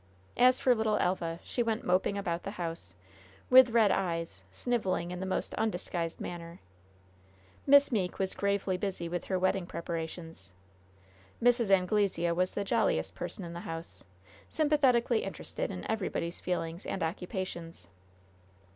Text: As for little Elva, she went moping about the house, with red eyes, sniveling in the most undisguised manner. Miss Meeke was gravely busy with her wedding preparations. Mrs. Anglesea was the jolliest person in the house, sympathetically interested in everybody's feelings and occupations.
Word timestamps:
As 0.37 0.57
for 0.57 0.73
little 0.73 0.97
Elva, 0.97 1.39
she 1.43 1.61
went 1.61 1.83
moping 1.85 2.17
about 2.17 2.41
the 2.41 2.49
house, 2.57 2.95
with 3.51 3.69
red 3.69 3.91
eyes, 3.91 4.43
sniveling 4.49 5.11
in 5.11 5.19
the 5.19 5.27
most 5.27 5.53
undisguised 5.59 6.19
manner. 6.19 6.59
Miss 7.67 7.91
Meeke 7.91 8.17
was 8.17 8.33
gravely 8.33 8.77
busy 8.77 9.07
with 9.07 9.25
her 9.25 9.37
wedding 9.37 9.67
preparations. 9.67 10.53
Mrs. 11.39 11.69
Anglesea 11.69 12.31
was 12.31 12.55
the 12.55 12.63
jolliest 12.63 13.13
person 13.13 13.45
in 13.45 13.53
the 13.53 13.59
house, 13.59 14.03
sympathetically 14.49 15.23
interested 15.23 15.69
in 15.69 15.85
everybody's 15.87 16.41
feelings 16.41 16.87
and 16.87 17.03
occupations. 17.03 17.87